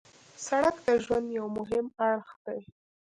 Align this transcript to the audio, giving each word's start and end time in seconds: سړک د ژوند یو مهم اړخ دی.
سړک 0.45 0.75
د 0.85 0.87
ژوند 1.03 1.27
یو 1.37 1.47
مهم 1.57 1.85
اړخ 2.07 2.29
دی. 2.45 2.61